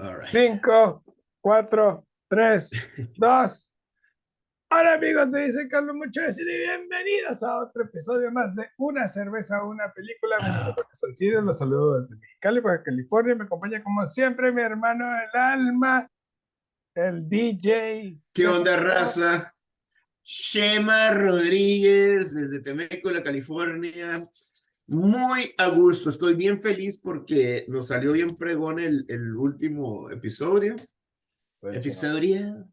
[0.00, 0.30] All right.
[0.30, 1.02] 5,
[1.40, 2.70] 4, 3,
[3.16, 3.74] 2.
[4.70, 9.64] Hola amigos, te dice Carlos Muchas y bienvenidos a otro episodio más de Una cerveza,
[9.64, 10.36] una película.
[10.92, 13.34] Salcido, los saludo desde Mexicali, Baja California.
[13.34, 16.08] Me acompaña como siempre mi hermano el alma,
[16.94, 18.20] el DJ.
[18.32, 19.52] ¿Qué onda, raza?
[20.22, 24.22] Shema Rodríguez desde Temécula, California.
[24.88, 30.76] Muy a gusto, estoy bien feliz porque nos salió bien pregón el, el último episodio.
[31.62, 32.66] Episodio.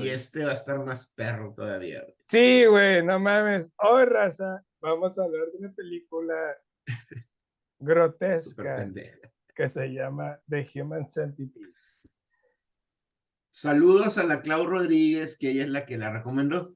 [0.00, 2.02] Y este va a estar más perro todavía.
[2.02, 2.16] güey.
[2.26, 3.70] Sí, güey, no mames.
[3.76, 6.56] Hoy, raza, vamos a hablar de una película
[7.78, 8.88] grotesca
[9.54, 11.72] que se llama The Human Centipede.
[13.52, 16.74] Saludos a la Clau Rodríguez, que ella es la que la recomendó.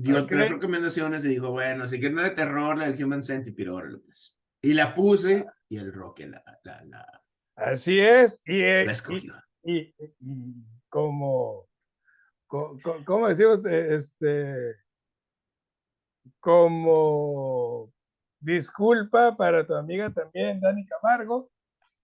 [0.00, 0.28] Dio Ok.
[0.28, 4.38] tres recomendaciones y dijo, bueno, si quieren de terror, la del Human Centipede, órale, pues.
[4.62, 7.24] Y la puse y el Roque la, la, la,
[7.56, 8.40] Así es.
[8.44, 9.34] Y, eh, la y- escogió.
[9.64, 10.54] y, y
[10.88, 11.68] como,
[12.46, 13.64] co- co- ¿cómo decimos?
[13.66, 14.76] Eh, Este,
[16.40, 17.92] como
[18.40, 21.50] disculpa para tu amiga también, Dani Camargo.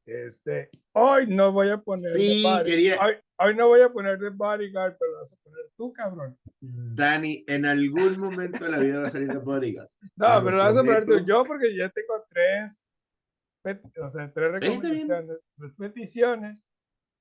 [0.06, 4.30] Este, hoy no voy a poner Sí, quería- hoy, hoy no voy a poner de
[4.30, 6.38] bodyguard, pero vas a poner tú, cabrón.
[6.60, 9.88] Dani, en algún momento de la vida va a salir de Bodyguard.
[10.16, 11.18] No, Te lo pero lo vas a poner tú.
[11.26, 12.90] Yo porque ya tengo tres,
[14.02, 16.64] o sea, tres recomendaciones, tres peticiones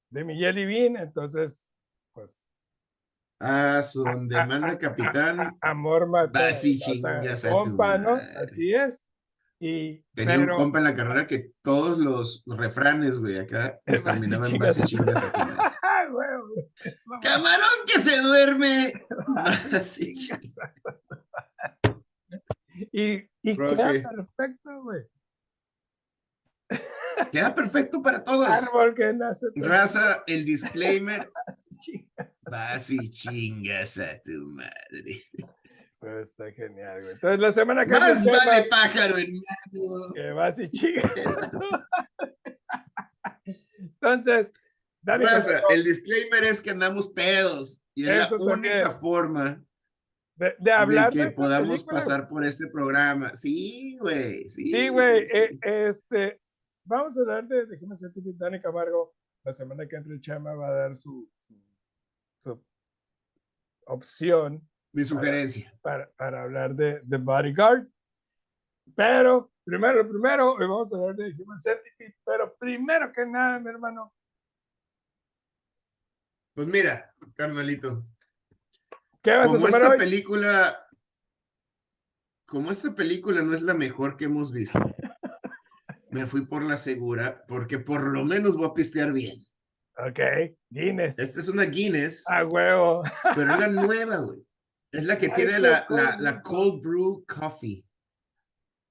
[0.10, 1.70] de mi Jelly Bean, entonces,
[2.14, 2.46] pues,
[3.46, 5.40] Ah, su donde manda ah, el capitán.
[5.42, 8.12] a- amor mata, Vas y mata chingas a tu compa, ¿no?
[8.38, 9.02] Así es.
[9.60, 13.80] Y, Tenía pero, un compa en la carrera que todos los refranes, güey, acá
[14.40, 15.56] terminaban en chingas a tu madre.
[15.58, 15.73] ¡Ah,
[16.14, 16.48] huevo!
[17.22, 18.94] ¡Camarón que se duerme!
[19.72, 20.42] Vas y chingas.
[22.92, 25.02] Y, queda que- perfecto, güey.
[27.32, 28.48] Queda perfecto para todos.
[28.48, 29.48] Árbol que nace.
[29.56, 31.32] Raza, el disclaimer.
[32.50, 35.24] Vas y chingas a tu madre.
[36.00, 37.14] Pero está genial, güey.
[37.14, 40.14] Entonces, la semana que Más viene, vale pájaro en mano.
[40.14, 41.12] que vas y chingas.
[43.78, 44.52] Entonces,
[45.04, 45.26] Dani,
[45.70, 49.00] el disclaimer es que andamos pedos y es Eso la única también.
[49.00, 49.66] forma
[50.36, 53.36] de, de hablar de de que esta podamos película, pasar por este programa.
[53.36, 54.50] Sí, güey.
[54.50, 55.60] Sí, güey, sí, eh, sí.
[55.62, 56.42] este,
[56.86, 59.14] vamos a hablar de, déjame ser Dani Camargo,
[59.44, 61.56] la semana que entra el Chama va a dar su, su,
[62.40, 62.64] su
[63.86, 65.78] opción Mi sugerencia.
[65.82, 67.88] para, para hablar de, de Bodyguard,
[68.96, 73.70] pero, primero, primero, hoy vamos a hablar de Human Centipede, pero primero que nada, mi
[73.70, 74.14] hermano,
[76.54, 78.06] Pues mira, carnalito,
[79.22, 79.98] ¿qué vas como a tomar esta hoy?
[79.98, 80.88] película,
[82.46, 84.80] como esta película no es la mejor que hemos visto,
[86.12, 89.46] me fui por la segura porque por lo menos voy a pistear bien.
[89.98, 90.20] Ok,
[90.70, 93.04] Guinness, Esta es una Guinness, a huevo,
[93.36, 94.46] pero es la nueva, güey.
[94.92, 95.88] Es la que Ay, tiene la,
[96.20, 97.84] la cold brew coffee.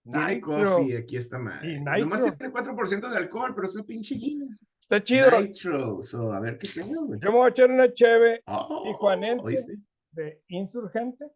[0.05, 1.39] Tiene Nitro, coffee, aquí está.
[1.63, 4.65] Y Nomás tiene 4% de alcohol, pero es un pinche Guinness.
[4.81, 7.21] está chido, Nitro, so, a ver qué tengo, güey.
[7.21, 9.79] yo me voy a echar una cheve Oh, tijuanense.
[10.11, 11.31] de Insurgente,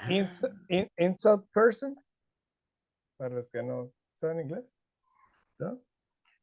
[0.00, 1.96] Ah, Ins- in- Insult Person,
[3.18, 4.76] para los que no saben inglés,
[5.58, 5.82] ¿no?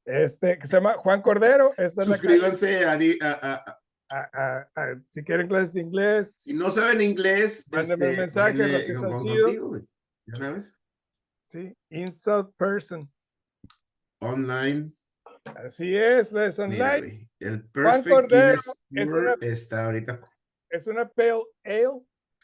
[0.06, 3.80] Este, que se llama Juan Cordero, esta es la Suscríbanse a, a-
[4.12, 8.54] a- a- si quieren clases de inglés, Si no saben inglés, Mándenme un este, mensaje,
[8.58, 9.46] denle Roque con- con- Salcido.
[9.46, 9.88] contigo.
[10.28, 10.80] ¿Ya sabes?
[11.48, 13.12] Sí, Insult Person,
[14.22, 14.92] Online.
[15.56, 18.62] así es, es Mira, online, el Juan Perfect Cordero
[18.92, 20.32] es una- está ahorita.
[20.70, 22.02] es una Pale Ale,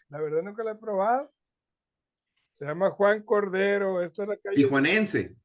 [0.09, 1.33] la verdad nunca la he probado,
[2.53, 5.35] se llama Juan Cordero, esta es la calle, Tijuanense,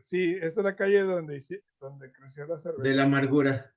[0.00, 1.40] sí, esta es la calle donde,
[1.80, 2.82] donde creció la cerveza.
[2.88, 3.70] de la amargura.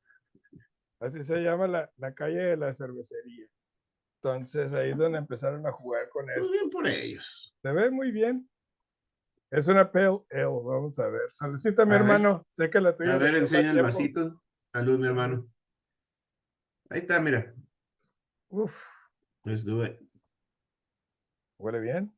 [0.99, 3.45] Así se llama la, la calle de la cervecería.
[4.19, 6.51] Entonces ahí es donde empezaron a jugar con Pues esto.
[6.53, 7.55] bien por ellos.
[7.61, 8.49] Se ve muy bien.
[9.49, 11.29] Es una pale ale, vamos a ver.
[11.29, 12.01] Saludcita, mi A ver.
[12.01, 12.45] hermano.
[12.49, 13.13] Sé que la tuya.
[13.13, 14.43] A ver, enseña el vasito.
[14.73, 15.49] Salud, mi hermano.
[16.89, 17.53] Ahí está, mira.
[18.49, 18.81] Uf,
[19.43, 19.99] Let's do it.
[21.57, 22.13] huele bien.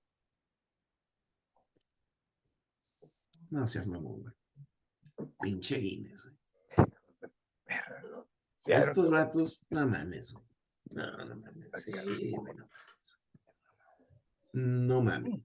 [3.49, 5.29] No seas mamón, güey.
[5.41, 6.37] Pinche Guinness, güey.
[8.55, 8.89] Cierto.
[8.89, 10.45] Estos vatos, no mames, güey.
[10.91, 11.69] No, no mames.
[11.73, 11.91] Sí,
[14.53, 15.41] no mames.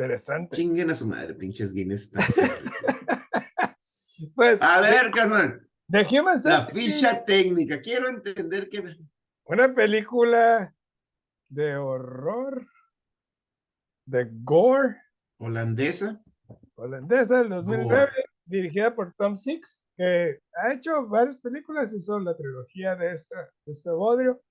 [0.00, 0.56] Interesante.
[0.56, 2.10] Chinguen a su madre, pinches Guinness.
[4.34, 5.66] Pues, A ver, carnal.
[5.88, 7.80] The Human La ficha técnica.
[7.80, 8.84] Quiero entender que.
[9.46, 10.74] Una película
[11.48, 12.66] de horror,
[14.04, 14.98] de gore,
[15.38, 16.22] Holandesa.
[16.74, 18.12] holandesa del 2009,
[18.44, 23.72] dirigida por Tom Six, que ha hecho varias películas, hizo la trilogía de, esta, de
[23.72, 24.42] este bodrio,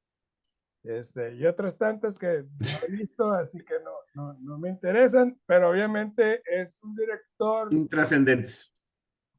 [0.83, 5.39] este, y otras tantas que no he visto, así que no, no, no me interesan,
[5.45, 7.73] pero obviamente es un director...
[7.73, 8.75] Intrascendentes.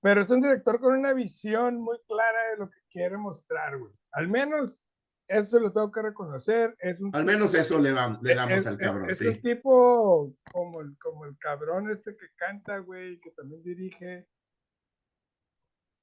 [0.03, 3.93] Pero es un director con una visión muy clara de lo que quiere mostrar, güey.
[4.13, 4.83] Al menos
[5.31, 6.75] eso se lo tengo que reconocer.
[6.81, 9.29] Es un Al menos eso le, damos, le damos es, al cabrón, es, sí.
[9.29, 14.27] un tipo como el, como el cabrón este que canta, güey, que también dirige.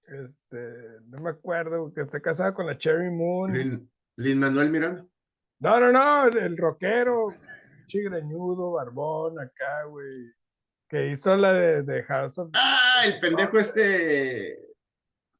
[0.03, 3.51] Este, no me acuerdo, que está casado con la Cherry Moon.
[3.51, 5.05] Lin, Lin Manuel Miranda.
[5.59, 7.35] No, no, no, el, el rockero,
[7.88, 10.31] chigreñudo, barbón, acá, güey.
[10.88, 12.50] Que hizo la de, de House of.
[12.54, 14.57] Ah, el pendejo este.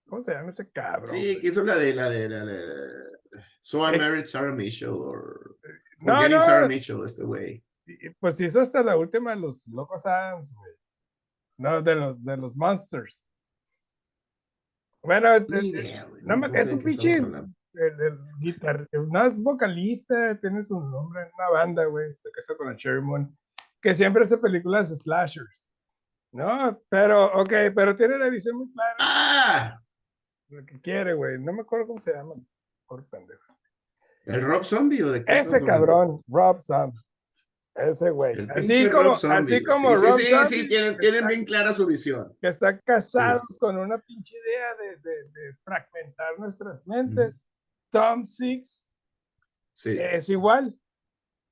[0.08, 1.10] ¿Cómo se llama ese cabrón?
[1.16, 3.08] Sí, que hizo la de la de la de.
[3.62, 5.58] So I married Sarah Mitchell or
[6.00, 6.42] no, Forgetting no.
[6.42, 7.64] Sarah Mitchell, este güey.
[8.20, 10.74] Pues hizo hasta la última de los Locos Adams, güey.
[11.58, 13.26] No, de los, de los Monsters.
[15.02, 17.22] Bueno, eh, güey, no me- sé es un pinche-.
[17.78, 22.56] El, el guitar, no es vocalista, tiene su nombre en una banda, güey, se casó
[22.58, 23.38] con la Cherry Moon,
[23.82, 25.64] que siempre hace películas slashers.
[26.32, 29.82] No, pero, ok, pero tiene la visión muy clara ¡Ah!
[30.50, 31.40] lo que quiere, güey.
[31.40, 32.34] No me acuerdo cómo se llama.
[32.86, 33.42] Por pendejo.
[34.26, 37.00] ¿El Rob Zombie o de qué Ese cabrón, Rob Zombie.
[37.76, 38.36] Ese güey.
[38.56, 41.46] Así como, Zombie, así como sí, Rob sí, sí, Zombie, sí, tienen, tienen está- bien
[41.46, 42.36] clara su visión.
[42.42, 47.36] que están casados con una pinche idea de, de, de fragmentar nuestras mentes.
[48.00, 48.84] Tom Six
[49.74, 49.96] Sí.
[50.00, 50.76] es igual,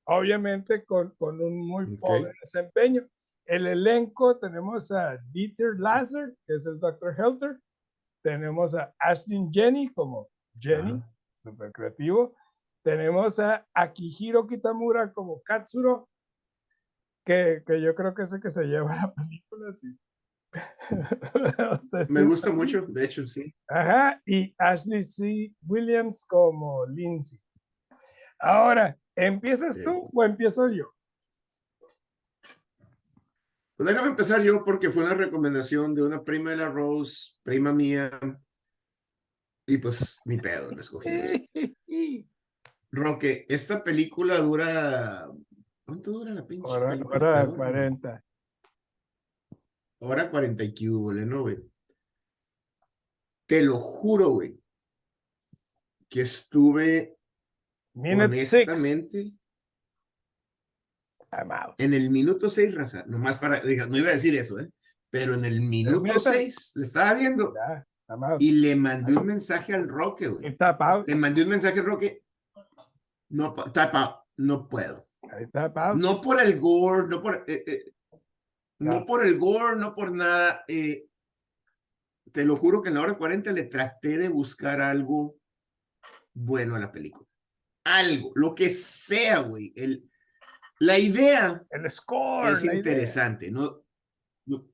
[0.07, 3.07] obviamente con, con un muy pobre desempeño.
[3.45, 7.13] El elenco tenemos a Dieter Lazar, que es el Dr.
[7.15, 7.59] Helter,
[8.23, 10.27] tenemos a Ashley Jenny como
[10.59, 11.15] Jenny, Ajá.
[11.43, 12.35] súper creativo,
[12.83, 16.09] tenemos a Akihiro Kitamura como Katsuro,
[17.23, 19.95] que, que yo creo que es el que se lleva la película, sí.
[21.71, 23.53] O sea, Me gusta mucho, de hecho, sí.
[23.67, 25.53] Ajá, y Ashley C.
[25.67, 27.39] Williams como Lindsay.
[28.39, 30.91] Ahora, ¿empiezas tú o empiezo yo?
[33.77, 37.73] Pues déjame empezar yo porque fue una recomendación de una prima de la Rose, prima
[37.73, 38.09] mía.
[39.67, 41.31] Y pues ni pedo, la escogimos.
[42.91, 45.27] Roque, esta película dura.
[45.85, 47.15] ¿Cuánto dura la pinche Hora, película?
[47.15, 48.23] hora Perdón, 40.
[50.05, 51.57] Hora 40 y que ¿no, güey?
[53.47, 54.59] Te lo juro, güey.
[56.09, 57.17] Que estuve
[57.93, 58.67] Minute 6.
[58.67, 59.33] honestamente
[61.77, 63.03] en el minuto 6, raza.
[63.07, 63.59] Nomás para.
[63.61, 64.69] diga, No iba a decir eso, ¿eh?
[65.09, 66.19] Pero en el minuto neta?
[66.19, 67.53] 6 le estaba viendo
[68.39, 70.57] y le mandé un mensaje al Roque, güey.
[71.07, 72.23] Le mandé un mensaje al Roque.
[73.29, 73.55] No,
[74.37, 75.07] no puedo.
[75.95, 77.93] No por el gore, no por, eh, eh,
[78.79, 80.63] no por el gore, no por nada.
[80.67, 81.05] eh,
[82.31, 85.37] te lo juro que en la hora 40 le traté de buscar algo
[86.33, 87.27] bueno a la película.
[87.85, 89.71] Algo, lo que sea, güey.
[89.75, 90.09] El,
[90.79, 92.51] la idea El score.
[92.51, 92.75] es idea.
[92.75, 93.83] interesante, ¿no?
[94.47, 94.67] no-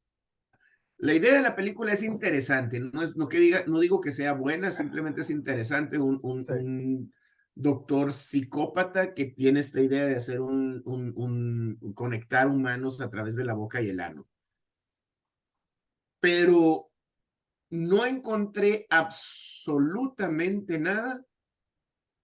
[0.97, 4.11] La idea de la película es interesante, no, es, no, que diga, no digo que
[4.11, 6.51] sea buena, simplemente es interesante un, un, Sí.
[6.53, 7.13] un
[7.55, 13.53] doctor psicópata que tiene esta idea de hacer un, conectar humanos a través de la
[13.53, 14.27] boca y el ano.
[16.19, 16.91] Pero
[17.71, 21.25] no encontré absolutamente nada,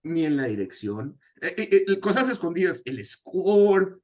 [0.04, 4.02] ni en la dirección, eh, eh, eh, cosas escondidas, el score,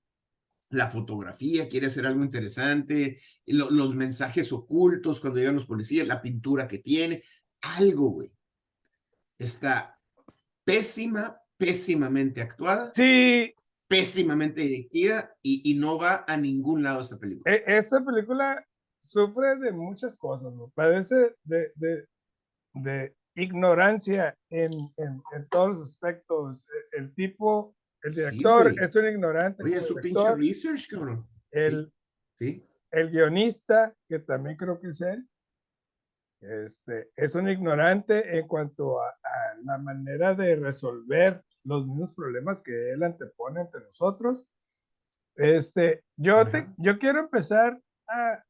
[0.70, 6.22] la fotografía quiere hacer algo interesante, lo- los mensajes ocultos cuando llegan los policías, la
[6.22, 7.24] pintura que tiene,
[7.62, 8.34] algo, güey.
[9.38, 9.93] Está
[10.66, 13.54] pésima, pésimamente actuada, Sí,
[13.88, 17.54] pésimamente dirigida y, y no va a ningún lado esta película.
[17.54, 18.66] e- esta película
[19.02, 20.70] sufre de muchas cosas, ¿no?
[20.76, 22.08] Padece de, de,
[22.74, 26.66] de ignorancia en, en, en todos los aspectos.
[26.94, 29.64] E- El, tipo, el director es un ignorante.
[29.64, 31.28] Oye, es tu pinche research, cabrón.
[31.52, 31.92] el,
[32.36, 35.28] Sí, el guionista, que también creo que es él,
[36.44, 42.62] este, es un ignorante en cuanto a, a la manera de resolver los mismos problemas
[42.62, 44.46] que él antepone ante nosotros.
[45.36, 48.44] Este, yo, te, yo quiero empezar a,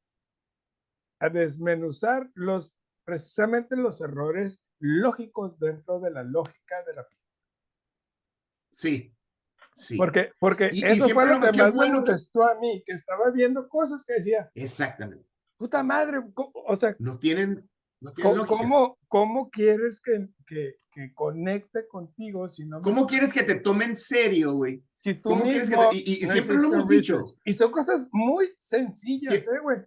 [1.20, 2.74] a desmenuzar los,
[3.06, 7.08] precisamente los errores lógicos dentro de la lógica de la
[8.72, 9.16] sí,
[9.76, 9.96] sí.
[9.98, 12.56] porque porque Y- y eso fue siempre lo que más me bueno que- molestó a
[12.60, 15.26] mí que estaba viendo cosas que decía Exactamente.
[15.58, 17.70] puta madre o sea No tienen,
[18.04, 23.34] no ¿Cómo, cómo, cómo quieres que, que, que conecte contigo si no me ¿Cómo quieres
[23.34, 24.84] que te tomen en serio, güey?
[25.00, 27.26] si tú cómo quieres que mismo te- y- siempre lo hiciste hemos dicho.
[27.44, 29.80] Y son cosas muy sencillas, ¿eh, güey?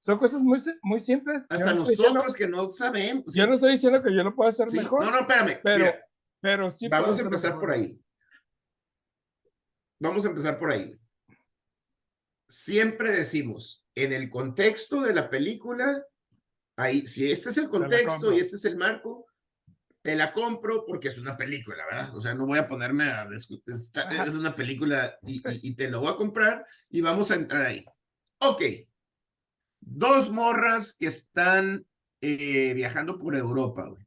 [0.00, 1.44] Son cosas muy, muy simples.
[1.48, 3.34] Hasta no estoy diciendo- nosotros que no sabemos.
[3.34, 5.58] yo no estoy diciendo que yo lo pueda hacer Sí, mejor, No, no, espérame.
[5.62, 6.06] pero, mira,
[6.40, 7.60] pero sí vamos a empezar mejor.
[7.60, 8.00] por ahí.
[10.00, 11.00] Vamos a empezar por ahí.
[12.48, 16.04] Siempre decimos, en el contexto de la película,
[16.78, 19.26] ahí, si este es el contexto y este es el marco,
[20.02, 22.16] te la compro porque es una película, ¿verdad?
[22.16, 23.74] O sea, no voy a ponerme a discutir.
[23.74, 27.66] Es una película y, y- y te lo voy a comprar y vamos a entrar
[27.66, 27.84] ahí.
[28.40, 28.62] Ok.
[29.80, 31.84] Dos morras que están
[32.20, 34.04] eh, viajando por Europa, güey.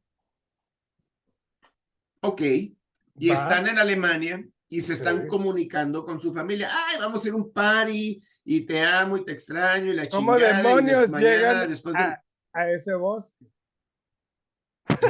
[2.22, 2.42] Ok.
[2.42, 3.34] Y Va.
[3.36, 5.28] están en Alemania y se están Sí.
[5.28, 6.70] comunicando con su familia.
[6.72, 10.08] Ay, vamos a ir a un party y te amo y te extraño y la
[10.08, 10.54] ¿Cómo chingada.
[10.62, 12.24] y demonios des- mañana, llegan después de- a,
[12.54, 13.46] a ese bosque?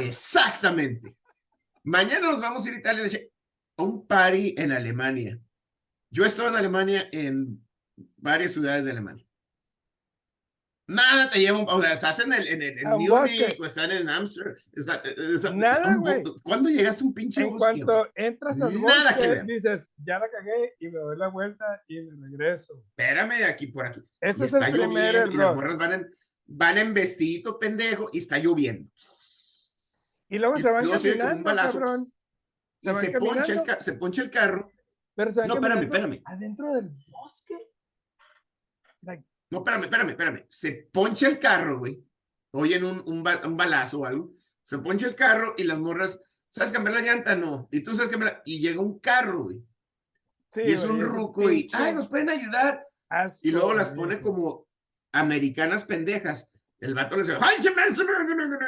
[0.02, 1.16] Exactamente.
[1.84, 3.04] Mañana nos vamos a ir a Italia
[3.76, 5.40] a un party en Alemania.
[6.10, 7.66] Yo he estado en Alemania en
[8.16, 9.26] varias ciudades de Alemania.
[10.88, 14.08] Nada te lleva, o sea, estás en el en, el- en Múnich o están en
[14.08, 14.54] Amsterdam.
[14.74, 16.22] está- está- Nada, güey.
[16.42, 17.72] ¿Cuándo llegaste a un pinche En bosque?
[17.72, 17.84] güey?
[17.84, 19.46] cuanto entras al Nada que bosque, ver.
[19.46, 22.74] dices, ya la cagué y me doy la vuelta y me regreso.
[22.96, 24.00] Espérame de aquí por aquí.
[24.20, 25.54] Ese Y es el está primer lloviendo y las error.
[25.56, 26.10] morras van en,
[26.54, 28.90] van en vestidito pendejo y está lloviendo.
[30.28, 31.78] Y luego y se van caminando, balazo.
[31.78, 32.12] cabrón.
[32.80, 34.70] Y se poncha, el caminando, ca- se poncha el carro.
[35.14, 36.22] pero se van No, espérame, espérame.
[36.24, 37.54] Adentro del bosque.
[39.02, 40.46] Like, No, espérame, espérame, espérame.
[40.48, 42.02] Se poncha el carro, güey.
[42.52, 44.32] Oyen un, un, ba- un balazo o algo.
[44.62, 47.34] Se poncha el carro y las morras, ¿sabes cambiar la llanta?
[47.34, 47.68] No.
[47.70, 48.34] Y tú sabes cambiar.
[48.34, 49.62] la- Y llega un carro, güey.
[50.50, 52.86] sí, y es güey, un ruco y, ay, nos pueden ayudar.
[53.08, 54.66] asco, Y luego las pone como
[55.12, 56.52] americanas pendejas.
[56.80, 57.38] El vato les dice,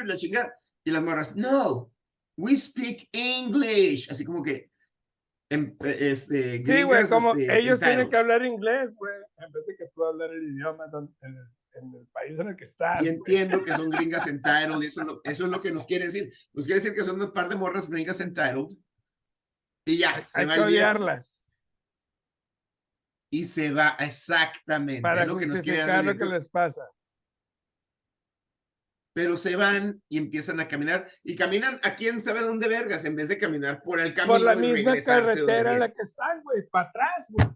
[0.04, 0.54] la chingada.
[0.84, 1.90] Y las morras, no,
[2.36, 4.10] we speak English.
[4.10, 4.70] Así como que,
[5.50, 9.66] em- este, Sí, güey, gringas, como este, ellos tienen que hablar inglés, güey, en vez
[9.66, 11.38] de que tú hablar el idioma en el,
[11.72, 13.02] en el país en el que estás.
[13.02, 15.86] Y entiendo que son gringas entitled, y eso es, lo, eso es lo que nos
[15.86, 16.30] quiere decir.
[16.52, 18.76] Nos quiere decir que son un par de morras gringas entitled.
[19.86, 21.43] Y ya, se Hay va que odiarlas
[23.34, 25.02] y se va exactamente.
[25.02, 26.88] para lo que nos quiere dar lo que les pasa.
[29.12, 31.08] Pero se van y empiezan a caminar.
[31.24, 34.34] Y caminan a quién sabe dónde vergas, en vez de caminar por el camino.
[34.34, 37.48] Por la misma carretera en la que están, güey, para atrás, güey.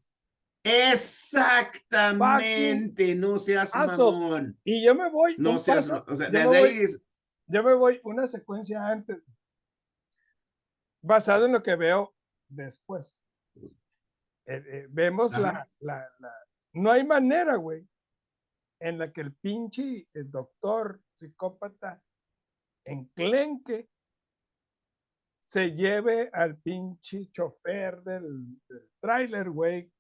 [0.64, 4.10] Exactamente, no seas Aso.
[4.12, 4.58] mamón.
[4.64, 7.00] Y yo me voy, No seas, paso, o sea, yo me ahí voy- es,
[7.46, 9.18] yo me voy una secuencia antes,
[11.00, 12.12] basado en lo que veo
[12.48, 13.20] después.
[14.50, 16.34] Eh, eh, vemos la, la, la-
[16.72, 17.86] No hay manera, güey,
[18.80, 22.02] en la que el pinche el doctor psicópata
[22.86, 23.90] enclenque
[25.46, 29.90] se lleve al pinche chofer del, del tráiler, güey,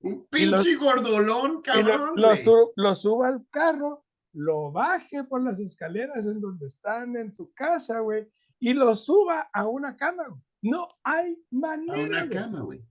[0.00, 0.28] un los-
[0.64, 2.12] pinche gordolón, lo, cabrón.
[2.16, 2.36] lo, güey.
[2.38, 4.04] su- lo suba al carro,
[4.34, 8.28] lo baje por las escaleras en donde están en su casa, güey,
[8.58, 10.26] y lo suba a una cama.
[10.28, 10.40] güey.
[10.62, 12.02] No hay a manera.
[12.02, 12.30] una güey.
[12.30, 12.86] cama, güey.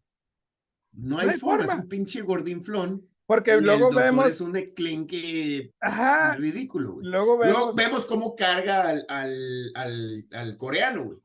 [0.93, 1.83] No No hay, hay forma, es forma.
[1.83, 3.07] un pinche gordinflón.
[3.25, 7.05] Porque y el luego doctor vemos, es un enclenque ajá, ridículo, güey.
[7.07, 11.19] luego vemos Luego vemos cómo carga al, al, al, al coreano, güey.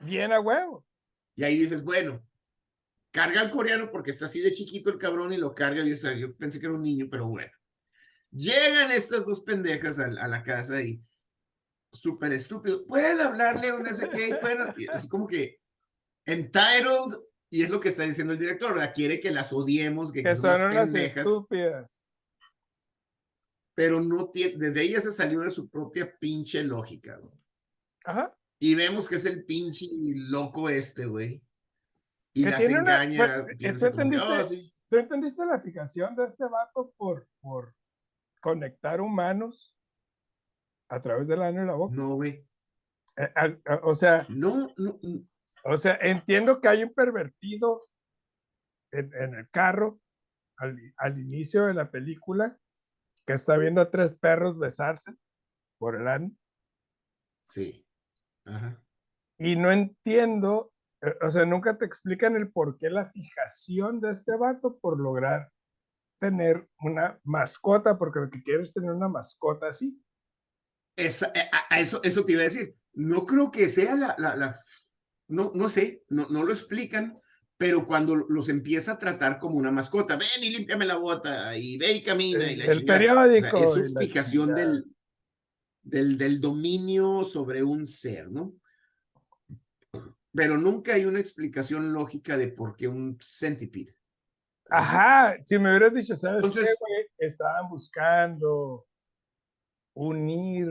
[0.00, 0.84] bien a huevo.
[1.36, 2.26] Y ahí dices, bueno,
[3.12, 5.84] carga al coreano porque está así de chiquito el cabrón y lo carga.
[5.84, 7.52] Y, o sea, yo pensé que era un niño, pero bueno.
[8.32, 11.00] Llegan estas dos pendejas a, a la casa y
[11.92, 12.84] súper estúpido.
[12.84, 15.60] Pueden hablarle a una sé qué, pueden- así como que
[16.24, 17.16] entitled,
[17.50, 18.92] y es lo que está diciendo el director, ¿verdad?
[18.94, 22.08] Quiere que las odiemos, que, Que que son unas estúpidas.
[23.74, 27.34] pero no tiene, desde ella se salió de su propia pinche lógica, güey.
[28.04, 28.36] Ajá.
[28.58, 31.42] Y vemos que es el pinche loco este, güey.
[32.34, 33.18] Y Que las una- engaña.
[33.18, 34.40] bueno, piensa ¿tú como entendiste?
[34.40, 34.72] "Oh, sí".
[34.88, 37.74] ¿Tú entendiste la fijación de este vato por, por
[38.40, 39.76] conectar humanos
[40.88, 41.94] a través del ano y la boca?
[41.94, 42.46] No, güey.
[43.16, 44.98] Eh, o sea, no, no.
[45.68, 47.88] O sea, entiendo que hay un pervertido
[48.92, 50.00] en, en el carro
[50.58, 52.58] al, al inicio de la película
[53.26, 55.12] que está viendo a tres perros besarse
[55.78, 56.30] por el ano
[57.44, 57.86] Sí.
[58.44, 58.80] Ajá.
[59.38, 64.10] y no entiendo, eh, o sea, nunca te explican el por qué la fijación de
[64.12, 65.52] este vato por lograr
[66.20, 70.00] tener una mascota, porque lo que quiere es tener una mascota así.
[70.96, 72.74] Esa- eh, a- a eso, eso te iba a decir.
[72.94, 74.58] No creo que sea la, la, la-
[75.28, 77.20] no, no sé, no, no lo explican,
[77.56, 81.78] pero cuando los empieza a tratar como una mascota, ven y límpiame la bota, y
[81.78, 83.24] ve y camina, y El, la el chingada.
[83.26, 83.56] O sea, periódico.
[83.64, 84.84] es y su fijación del,
[85.82, 88.54] del, del dominio sobre un ser, ¿no?
[90.34, 93.96] Pero nunca hay una explicación lógica de por qué un centipede.
[94.68, 97.06] Ajá, si me hubieras dicho, ¿sabes qué, Entonces- güey?
[97.18, 98.84] estaban buscando
[99.94, 100.68] unir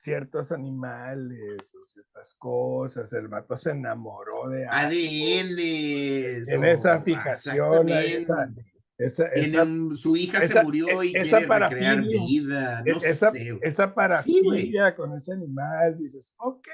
[0.00, 3.12] ciertos animales o ciertas cosas.
[3.12, 6.42] El vato se enamoró de ADN.
[6.48, 8.50] En esa fijación, esa,
[8.96, 9.66] esa, esa,
[9.96, 12.82] su hija se murió y quiere recrear vida.
[12.86, 16.66] No esa, sé, esa parafilia con ese animal, dices, ok,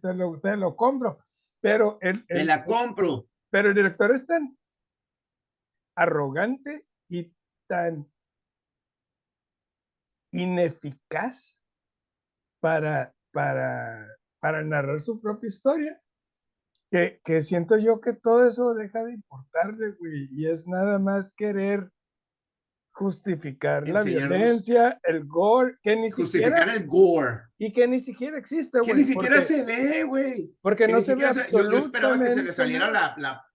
[0.00, 1.18] te, lo, te lo compro.
[1.60, 3.26] Pero el, te la compro.
[3.50, 4.56] Pero el director es tan
[5.96, 7.34] arrogante y
[7.66, 8.08] tan
[10.30, 11.59] ineficaz
[12.60, 14.06] para, para,
[14.40, 16.00] para narrar su propia historia,
[16.90, 21.34] que, que, siento yo que todo eso deja de importarle, güey, y es nada más
[21.34, 21.90] querer
[22.92, 27.44] justificar la violencia, el gore, que ni justificar el gore.
[27.58, 28.90] Y que ni siquiera existe, güey.
[28.90, 30.54] Que ni siquiera se ve, güey.
[30.60, 31.76] Porque no se ve absolutamente.
[31.76, 33.49] Yo, esperaba que se le saliera la, la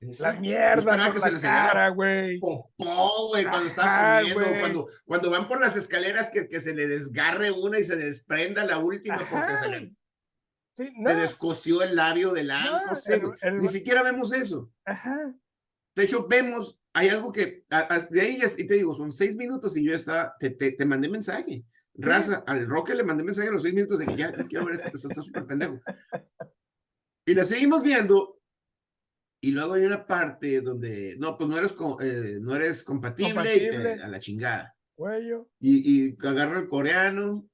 [0.00, 2.38] la mierda por la cara, güey.
[2.38, 6.86] Popó, güey, cuando está comiendo, cuando, cuando van por las escaleras que, que se le
[6.86, 9.96] desgarre una y se desprenda la última porque se le
[10.74, 13.22] sí, descosió el labio del no, no sé,
[13.52, 14.70] ni siquiera vemos eso.
[14.84, 15.34] Ajá.
[15.94, 17.64] De hecho, vemos, hay algo que,
[18.10, 21.08] de ahí, y te digo, son seis minutos y yo estaba, te, te, te mandé
[21.08, 21.64] mensaje.
[21.94, 24.66] Raza, al Roque le mandé mensaje a los seis minutos de que ya no quiero
[24.66, 25.80] ver esto, está súper pendejo.
[27.24, 28.35] Y la seguimos viendo
[29.46, 34.08] y luego hay una parte donde, no, pues no eres, eh, no eres compatible, a
[34.08, 34.76] la chingada.
[34.96, 35.48] Cuello.
[35.60, 37.48] Y, y agarra el coreano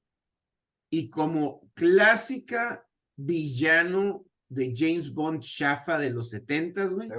[0.89, 7.09] y como clásica villano de James Bond chafa de los setentas, güey.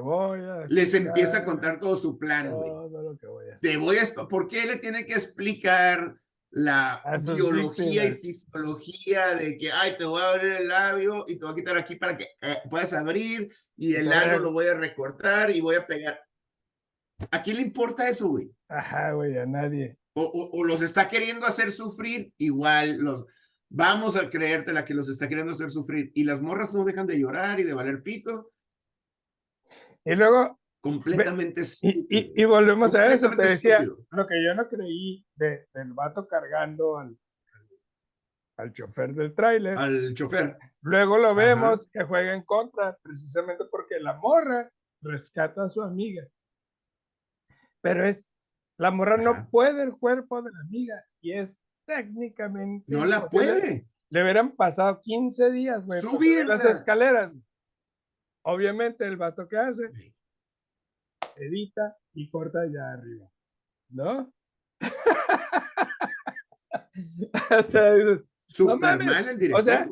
[0.71, 2.73] Les empieza a contar todo su plan, güey.
[3.61, 4.29] Te voy a...
[4.29, 6.21] ¿Por qué le tiene que explicar
[6.57, 7.03] la
[7.35, 11.53] biología y fisiología de que, ay, te voy a abrir el labio y te voy
[11.53, 15.51] a quitar aquí para que eh, puedas abrir y el labio lo voy a recortar
[15.51, 16.21] y voy a pegar.
[17.33, 18.53] ¿A quién le importa eso, güey?
[18.69, 19.99] Ajá, güey, a nadie.
[20.15, 23.27] O, o, los está queriendo hacer sufrir, igual los
[23.69, 27.19] vamos a creértela que los está queriendo hacer sufrir y las morras no dejan de
[27.19, 28.53] llorar y de valer pito.
[30.05, 35.25] Y luego completamente y, y, volvemos a eso, te decía, lo que yo no creí
[35.35, 37.19] de, del vato cargando al,
[38.59, 39.79] al, chofer del tráiler.
[39.79, 40.59] Al chofer.
[40.83, 44.71] Luego lo vemos que juega en contra, precisamente porque la morra
[45.01, 46.29] rescata a su amiga.
[47.81, 48.29] Pero es,
[48.79, 52.85] la morra no puede el cuerpo de la amiga y es técnicamente.
[52.89, 53.89] No la puede.
[54.11, 56.03] Le hubieran pasado 15 días, güey.
[56.03, 57.33] Subir las escaleras.
[58.43, 59.91] Obviamente el vato que hace
[61.37, 63.31] edita y corta ya arriba,
[63.91, 64.33] ¿no?
[67.59, 67.93] o sea,
[68.49, 69.87] Superman el director, o sea,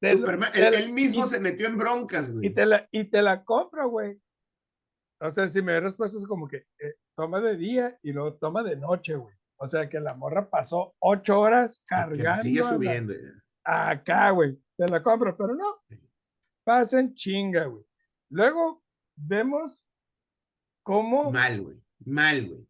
[0.00, 2.46] Superman, él, mismo se metió en broncas, güey.
[2.46, 4.20] Y te la, y te la compro, güey.
[5.20, 8.34] O sea, si me hubieras puesto es como que eh, toma de día y luego
[8.34, 9.34] toma de noche, güey.
[9.58, 12.42] O sea, que la morra pasó ocho horas cargando.
[12.42, 13.14] sigue subiendo.
[13.64, 14.58] acá, güey.
[14.76, 15.82] Te la compro, pero no.
[16.64, 17.84] Pasen chinga, güey.
[18.28, 18.82] Luego
[19.14, 19.82] vemos
[20.86, 21.32] cómo...
[21.32, 21.82] Mal, güey.
[22.04, 22.68] Mal, güey.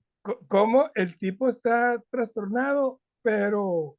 [0.48, 3.98] Cómo el tipo está trastornado, pero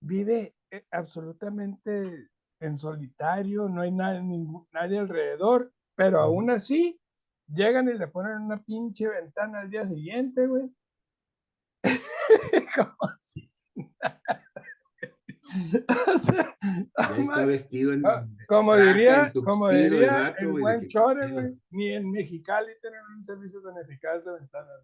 [0.00, 6.98] vive eh, absolutamente en solitario, no hay nadie, ningún, nadie alrededor, pero aún así
[7.46, 10.74] llegan y le ponen una pinche ventana al día siguiente, güey.
[12.76, 13.52] Como así.
[16.14, 16.56] o sea,
[17.18, 18.06] está vestido en.
[18.06, 21.58] Ah, como diría, como diría el, buen Chore, güey.
[21.70, 24.80] Ni en Mexicali tienen un servicio tan eficaz de ventanas.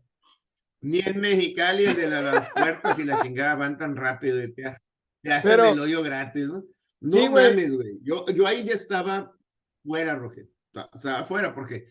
[0.80, 4.76] Ni en Mexicali el de las puertas y la chingada van tan rápido y te,
[5.22, 6.64] te hacen el hoyo gratis, ¿no?
[7.00, 7.98] No mames, güey.
[8.02, 9.34] Yo, yo ahí ya estaba
[9.82, 10.48] fuera, Roger.
[10.92, 11.88] O sea, afuera, porque,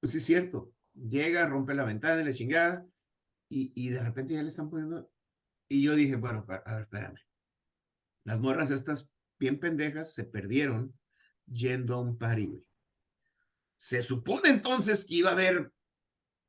[0.00, 0.72] pues sí es cierto.
[0.94, 2.86] Llega, rompe la ventana y la chingada,
[3.48, 5.10] y, y de repente ya le están poniendo.
[5.68, 7.27] Y yo dije, bueno, a ver, espérame
[8.28, 10.94] las morras estas bien pendejas se perdieron
[11.46, 12.68] yendo a un party, güey.
[13.78, 15.72] Se supone entonces que iba a haber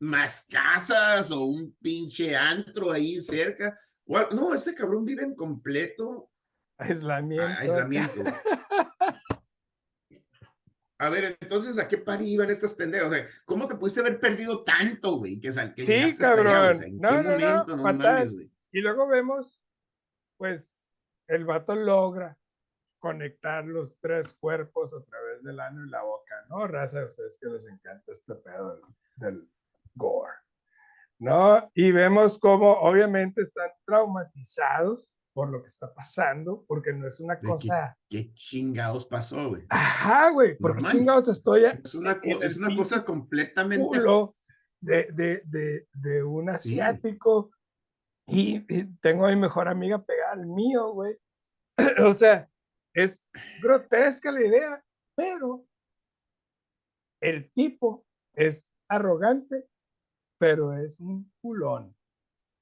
[0.01, 3.77] más casas o un pinche antro ahí cerca.
[4.05, 6.29] no, este cabrón vive en completo
[6.77, 7.47] aislamiento.
[7.59, 8.23] aislamiento.
[11.01, 13.07] A ver, entonces, ¿a qué party iban estas pendejas?
[13.07, 15.39] O sea, ¿cómo te pudiste haber perdido tanto, güey?
[15.39, 16.75] Que, sí, cabrón.
[16.99, 18.25] no, no, no,
[18.69, 19.61] y luego vemos,
[20.35, 20.88] pues,
[21.29, 22.37] el vato logra
[22.97, 26.67] conectar los tres cuerpos a través del ano y la boca, ¿no?
[26.67, 28.81] Raza, a ustedes que les encanta este pedo
[29.15, 29.49] del,
[29.95, 30.33] gore,
[31.19, 31.69] ¿no?
[31.73, 37.39] Y vemos cómo obviamente están traumatizados por lo que está pasando, porque no es una
[37.39, 37.97] cosa...
[38.09, 39.65] ¿Qué, chingados pasó, güey?
[39.69, 41.65] Ajá, güey, porque chingados estoy...
[41.65, 43.99] Es una, es una cosa completamente
[44.81, 47.51] de, de, de, de un asiático.
[48.31, 48.59] Y,
[49.01, 51.17] tengo a mi mejor amiga pegada al mío, güey.
[52.05, 52.49] o sea,
[52.93, 53.25] es
[53.61, 55.65] grotesca la idea, pero
[57.21, 59.67] el tipo es arrogante,
[60.39, 61.95] pero es un culón.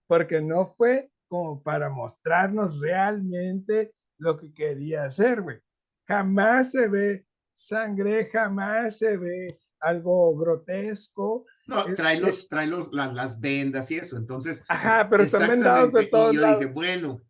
[0.07, 5.59] Porque no fue como para mostrarnos realmente lo que quería hacer, güey.
[6.07, 11.45] Jamás se ve sangre, jamás se ve algo grotesco.
[11.67, 14.63] No, trae, los, trae los, las, las vendas y eso, entonces.
[14.69, 17.21] Ajá, pero están vendados de todos Y yo dije, bueno.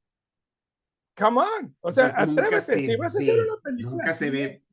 [1.17, 3.95] Come on, o sea, atrévete, si vas a hacer una película.
[3.95, 4.63] Nunca se ve.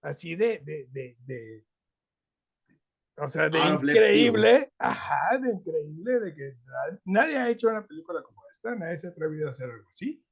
[0.00, 1.66] Así de, de, de, de
[3.18, 6.56] o sea, de increíble, ajá, de increíble, de que
[7.04, 10.24] nadie ha hecho una película como esta, nadie se ha atrevido a hacer algo así.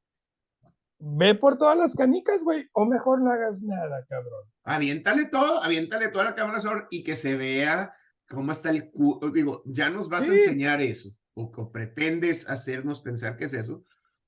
[0.99, 4.51] Ve por todas las canicas, güey, o mejor no hagas nada, cabrón.
[4.65, 6.59] Aviéntale todo, aviéntale toda la cámara
[6.91, 7.95] y que se vea
[8.31, 8.91] cómo está el.
[9.33, 13.85] Digo, ya nos vas a enseñar eso, o, que pretendes hacernos pensar que es eso,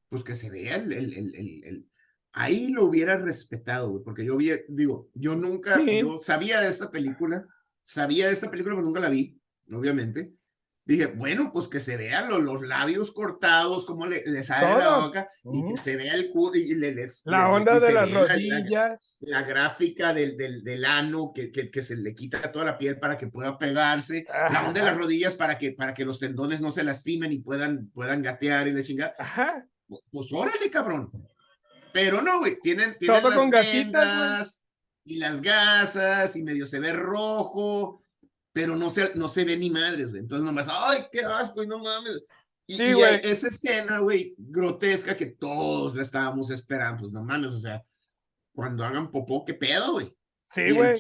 [0.09, 1.88] pues que se vea el, el, el, el
[2.33, 6.91] ahí lo hubiera respetado, güey, porque yo vi, digo, yo nunca, yo sabía de esta
[6.91, 7.47] película,
[7.83, 10.35] sabía de esta película, pero nunca la vi, obviamente.
[10.85, 15.29] Dije, bueno, pues que se vean los, los labios cortados, cómo le, sale la boca,
[15.45, 19.18] y que se vea el culo, y le, les, La onda de las rodillas.
[19.21, 22.99] La, gráfica del, del, del ano, que, que, que, se le quita toda la piel
[22.99, 24.25] para que pueda pegarse.
[24.29, 27.38] La onda de las rodillas para que, para que los tendones no se lastimen y
[27.38, 29.14] puedan, puedan gatear y le chingar.
[29.18, 29.64] Ajá.
[30.11, 31.12] Pues órale, cabrón.
[31.92, 34.64] Pero no, güey, tienen, tienen Todo con gasitas,
[35.05, 38.02] y las gasas y medio se ve rojo,
[38.53, 40.23] pero no se, no se ve ni madres, güey.
[40.23, 42.25] Entonces nomás, ay, qué asco y no mames.
[42.67, 42.85] Y, sí,
[43.23, 47.83] esa escena, güey, grotesca que todos la estábamos esperando, pues no mames, o sea,
[48.55, 50.15] cuando hagan popó, qué pedo, güey.
[50.45, 50.95] Sí, güey.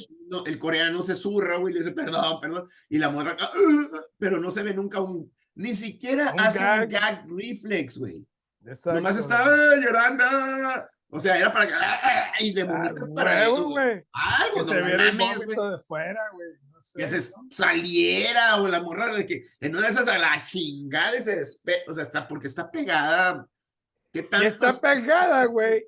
[0.46, 4.00] El, coreano se zurra, güey, le dice perdón, perdón, y la morra, ah, ah, ah",
[4.18, 8.26] pero no se ve nunca un, ni siquiera hace un gag reflex, güey.
[8.86, 10.24] Nomás estaba llorando,
[11.10, 11.74] o sea, era para que.
[12.44, 13.46] Y de momento para.
[13.48, 14.04] güey.
[14.12, 16.48] Algo, que se viera el de fuera, güey.
[16.82, 20.18] No sé, que se saliera, o la morra de que en una de esas a
[20.18, 21.76] la chingada se despe...
[21.88, 23.48] O sea, está porque está pegada.
[24.12, 24.42] ¿Qué tal?
[24.44, 25.86] está pegada, güey,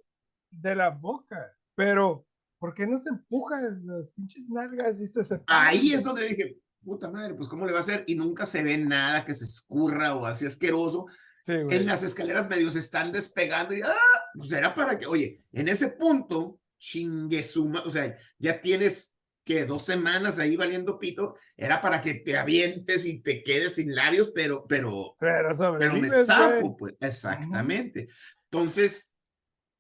[0.51, 1.53] de la boca.
[1.75, 2.27] Pero,
[2.59, 5.69] ¿por qué no se empuja las pinches nalgas y se separa?
[5.69, 8.05] Ahí es donde dije, puta madre, pues ¿cómo le va a hacer?
[8.07, 11.07] Y nunca se ve nada que se escurra o así asqueroso
[11.47, 13.95] en las escaleras medio se están despegando y ah,
[14.35, 19.14] pues era para que, oye, en ese punto, chinguesuma, o sea, ya tienes
[19.45, 23.95] que dos semanas ahí valiendo pito, era para que te avientes y te quedes sin
[23.95, 28.09] labios, pero, pero, pero, pero me zafo, pues, exactamente.
[28.51, 29.15] Entonces,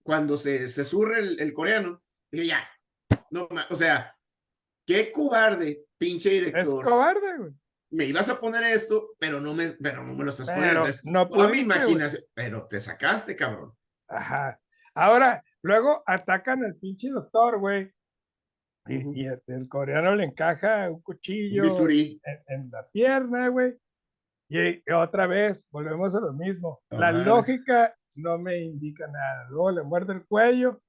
[0.02, 2.68] cuando se, se surre el, el coreano, dije, ya,
[3.30, 4.16] no, o sea,
[4.86, 6.62] qué cobarde, pinche director.
[6.62, 7.52] Es cobarde, güey
[7.94, 10.82] me ibas a poner esto, pero no me, pero no me lo estás poniendo.
[11.04, 13.72] No a mi imaginación, pero te sacaste, cabrón.
[14.08, 14.60] Ajá.
[14.94, 17.92] Ahora, luego atacan al pinche doctor, güey.
[18.86, 23.78] Y, el, coreano le encaja un cuchillo en, la pierna, güey.
[24.48, 26.82] Y, otra vez, volvemos a lo mismo.
[26.90, 29.48] La lógica no me indica nada.
[29.48, 30.82] Luego le muerde el cuello,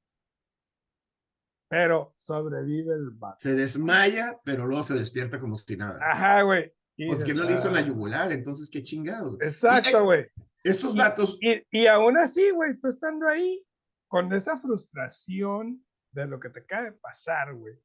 [1.69, 3.37] pero sobrevive el vato.
[3.39, 5.97] Se desmaya, pero luego se despierta como si nada.
[6.01, 6.73] Ajá, güey.
[6.97, 9.37] Pues que no le hizo la yugular, entonces qué chingado.
[9.41, 10.27] Exacto, güey.
[10.63, 11.37] Estos datos.
[11.41, 13.65] Y, y, aún así, güey, tú estando ahí
[14.07, 17.75] con esa frustración de lo que te acaba de pasar, güey.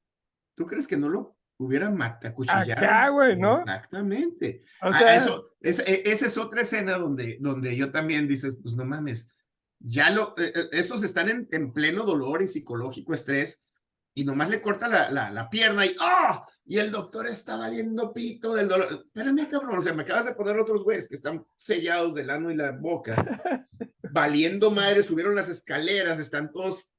[0.60, 2.72] ¿Tú crees que no lo hubieran acuchillado?
[2.72, 3.60] Acá, güey, ¿no?
[3.60, 4.60] Exactamente.
[4.82, 8.56] O ah, sea, eso, esa, e, esa es otra escena donde, donde yo también dices,
[8.62, 9.38] pues no mames,
[9.78, 13.70] ya lo, eh, estos están en, en pleno dolor y psicológico estrés
[14.12, 16.46] y nomás le corta la, la, la pierna y ¡ah!
[16.66, 18.88] Y el doctor está valiendo pito del dolor.
[18.90, 22.50] Espérame, cabrón, o sea, me acabas de poner otros güeyes que están sellados del ano
[22.50, 23.16] y la boca,
[24.12, 26.92] valiendo madre, subieron las escaleras, están todos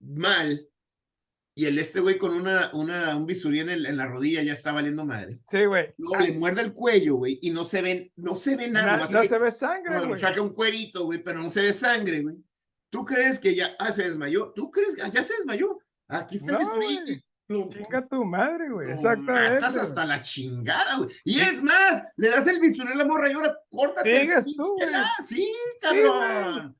[0.00, 0.68] mal.
[1.56, 4.52] Y el este güey con una, una, un bisurí en, el, en la rodilla ya
[4.52, 5.38] está valiendo madre.
[5.46, 5.94] Sí, güey.
[5.98, 8.96] Luego le muerde el cuello, güey, y no se ve, no se ve nada.
[8.96, 10.20] no se ve sangre, güey.
[10.20, 12.36] Saca un cuerito, güey, pero no se ve sangre, güey.
[12.90, 14.52] ¿Tú crees que ya ah, se desmayó?
[14.54, 15.78] ¿Tú crees que ah, ya se desmayó?
[16.08, 18.90] Aquí está el Chinga tu madre, güey.
[18.90, 19.54] Exactamente.
[19.54, 21.10] Matas hasta la chingada, güey.
[21.24, 24.20] Y es más, le das el bisturí a la morra y ahora córtate.
[24.20, 24.90] Digas tú, güey.
[25.24, 26.76] Sí, cabrón.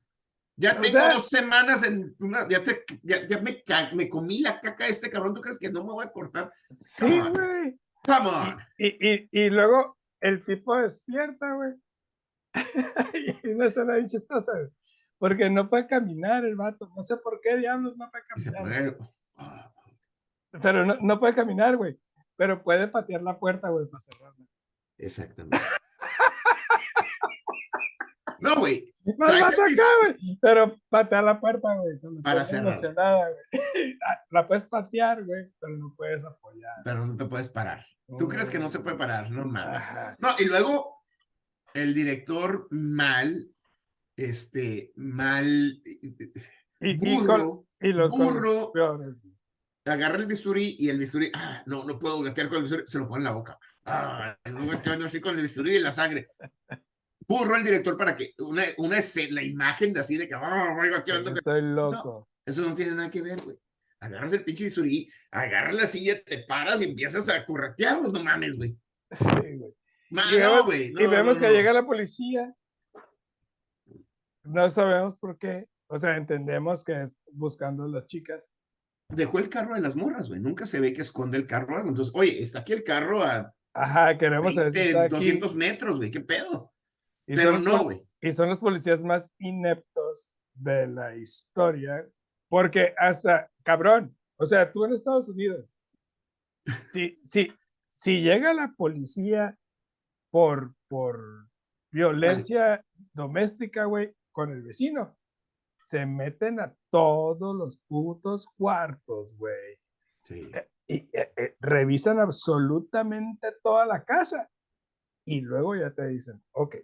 [0.57, 3.63] Ya tengo dos semanas en una, ya, te, ya, ya me,
[3.93, 5.33] me, comí la caca de este cabrón.
[5.33, 6.51] ¿Tú crees que no me voy a cortar?
[6.79, 7.79] Sí, güey.
[8.05, 8.57] Come on.
[8.77, 11.73] Y, y, y, luego el tipo despierta, güey.
[13.43, 14.69] y no se la chistosa, güey
[15.17, 16.91] porque no puede caminar el vato.
[16.95, 18.97] No sé por qué diablos no puede caminar.
[19.37, 19.71] Ah.
[20.61, 21.99] Pero no, no puede caminar, güey.
[22.35, 24.45] Pero puede patear la puerta, güey, para cerrarla.
[24.97, 25.57] Exactamente.
[28.37, 28.93] No, güey.
[29.05, 29.79] Nos traes va a el tocar, bis-
[30.19, 30.37] güey.
[30.41, 31.99] Pero patea la puerta, güey.
[32.23, 32.79] Para cerrar.
[32.81, 33.39] güey.
[34.31, 36.73] La puedes patear, güey, pero no puedes apoyar.
[36.83, 37.85] Pero no te puedes parar.
[38.17, 39.29] ¿Tú crees que no se puede parar?
[39.31, 39.83] No mames.
[39.83, 40.15] Ajá.
[40.19, 41.03] No, y luego
[41.73, 43.49] el director mal,
[44.15, 45.81] este, mal,
[46.79, 49.15] Y, burro, y burro, peores.
[49.85, 52.99] agarra el bisturí y el bisturí, ah, no, no puedo gatear con el bisturí, se
[52.99, 53.59] lo pone en la boca.
[53.85, 56.29] Ah, no gateando así con el bisturí y la sangre.
[57.27, 61.31] Burro el director para que una, una escena, la imagen de así de que, gateando.
[61.31, 62.29] Estoy loco.
[62.45, 63.59] Eso no tiene nada que ver, güey.
[63.99, 68.55] Agarras el pinche bisturí, agarras la silla, te paras y empiezas a corretearlos, no mames,
[68.55, 68.77] güey.
[69.17, 69.73] Sí, güey.
[70.09, 70.87] Y no, vemos, güey.
[70.89, 72.53] y vemos que llega la policía.
[74.43, 75.67] No sabemos por qué.
[75.87, 78.43] O sea, entendemos que es buscando a las chicas.
[79.09, 80.39] Dejó el carro de las morras, güey.
[80.39, 81.79] Nunca se ve que esconde el carro.
[81.79, 85.15] Entonces, oye, está aquí el carro a Ajá, queremos saber si 20, está aquí.
[85.15, 86.09] 200 metros, güey.
[86.09, 86.73] ¿Qué pedo?
[87.27, 88.07] Y Pero no, güey.
[88.21, 92.07] y son los policías más ineptos de la historia.
[92.47, 95.65] Porque hasta, cabrón, o sea, tú en Estados Unidos,
[96.91, 97.51] si, si,
[97.91, 99.57] si llega la policía
[100.31, 101.49] por, por
[101.91, 105.17] violencia doméstica, güey, con el vecino,
[105.85, 109.79] se meten a todos los putos cuartos, güey.
[110.23, 110.51] Sí.
[110.87, 114.49] Y eh, eh, revisan absolutamente toda la casa.
[115.25, 116.75] Y luego ya te dicen, ok,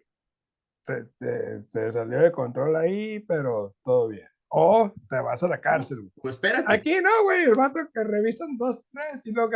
[0.82, 4.28] se, te- se salió de control ahí, pero todo bien.
[4.50, 6.00] O te vas a la cárcel.
[6.00, 6.12] güey.
[6.22, 6.66] Pues espérate.
[6.68, 9.52] Aquí no, güey, el vato que revisan dos, tres y luego,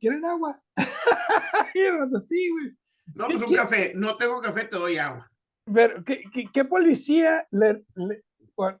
[0.00, 0.60] ¿quieren agua?
[1.74, 2.76] y el vato, sí, güey.
[3.14, 3.54] no, pues un ¿qué?
[3.54, 3.92] café.
[3.94, 5.30] No tengo café, te doy agua.
[5.72, 8.24] Pero, ¿qué, qué, qué policía le, le-
[8.56, 8.72] o-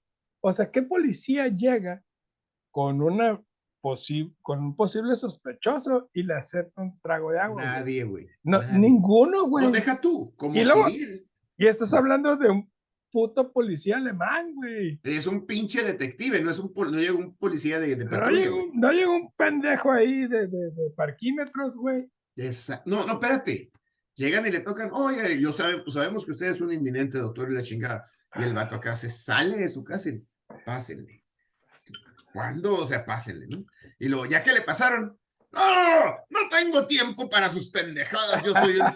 [0.42, 2.02] o sea, qué policía llega
[2.72, 3.40] con una
[4.42, 7.62] con un posible sospechoso y le acepta un trago de agua?
[7.64, 8.26] Nadie, güey.
[8.42, 8.78] No, Nadie.
[8.78, 9.66] ninguno, güey.
[9.66, 10.34] No, deja tú.
[10.36, 11.26] Como Y luego- civil.
[11.60, 12.72] Y estás hablando de un
[13.12, 14.98] puto policía alemán, güey.
[15.02, 18.96] Es un pinche detective, no es un no llega un policía de, de No güey.
[18.96, 22.10] llegó un pendejo ahí de, de, de parquímetros, güey.
[22.34, 23.70] Esa- No, no, espérate.
[24.14, 27.50] Llegan y le tocan, oye, yo sabe, pues sabemos que usted es un inminente doctor
[27.50, 28.08] y la chingada.
[28.36, 30.24] Y el vato acá se sale de su casa y
[30.64, 31.22] pásenle.
[32.32, 32.74] ¿Cuándo?
[32.74, 33.66] O sea, pásenle, ¿no?
[33.98, 35.18] Y luego, ya que le pasaron,
[35.52, 38.94] no, no tengo tiempo para sus pendejadas, yo soy un...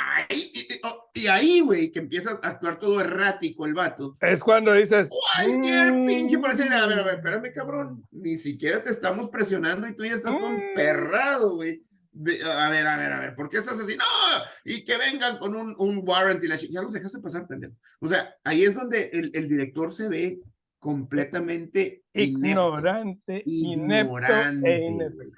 [0.00, 4.16] Ahí, y, y- oh, y ahí, güey, que empieza a actuar todo errático el vato.
[4.20, 5.10] Es cuando dices.
[5.10, 8.06] Cualquier pinche "Mm, policía, a ver, a ver, espérame, cabrón.
[8.12, 10.40] Ni siquiera te estamos presionando y tú ya estás Mm.
[10.40, 11.82] comperrado, güey.
[12.46, 13.96] A ver, a ver, a ver, ¿por qué estás así?
[13.96, 14.04] No,
[14.64, 17.74] y que vengan con un, un warrant y la Ya los dejaste pasar, pendejo.
[18.00, 20.40] O sea, ahí es donde el, el director se ve
[20.80, 22.46] completamente inepto.
[22.48, 25.28] Ignorante, inepto Ignorante, e güey.